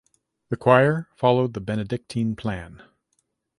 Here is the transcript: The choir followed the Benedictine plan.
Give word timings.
The 0.49 0.57
choir 0.57 1.09
followed 1.15 1.53
the 1.53 1.59
Benedictine 1.61 2.35
plan. 2.35 2.81